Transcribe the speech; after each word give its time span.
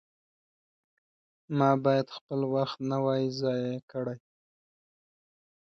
ما 1.57 1.71
باید 1.85 2.07
خپل 2.17 2.39
وخت 2.55 2.77
نه 2.89 2.97
وای 3.03 3.23
ضایع 3.39 3.77
کړی. 3.91 4.17